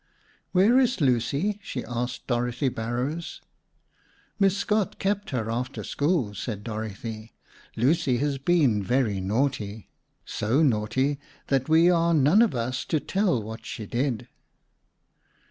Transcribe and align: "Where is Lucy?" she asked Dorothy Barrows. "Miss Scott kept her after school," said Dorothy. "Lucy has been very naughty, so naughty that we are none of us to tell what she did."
"Where 0.51 0.79
is 0.79 0.99
Lucy?" 0.99 1.59
she 1.61 1.85
asked 1.85 2.25
Dorothy 2.25 2.69
Barrows. 2.69 3.39
"Miss 4.39 4.57
Scott 4.57 4.97
kept 4.97 5.29
her 5.29 5.51
after 5.51 5.83
school," 5.83 6.33
said 6.33 6.63
Dorothy. 6.63 7.33
"Lucy 7.75 8.17
has 8.17 8.39
been 8.39 8.81
very 8.81 9.19
naughty, 9.21 9.91
so 10.25 10.63
naughty 10.63 11.19
that 11.49 11.69
we 11.69 11.87
are 11.91 12.15
none 12.15 12.41
of 12.41 12.55
us 12.55 12.83
to 12.85 12.99
tell 12.99 13.43
what 13.43 13.63
she 13.63 13.85
did." 13.85 14.27